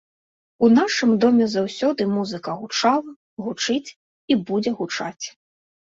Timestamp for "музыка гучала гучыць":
2.15-3.89